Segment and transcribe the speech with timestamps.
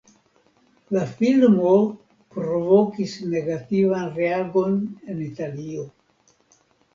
[0.95, 1.73] La filmo
[2.37, 4.81] provokis negativan reagon
[5.15, 5.85] en Italio.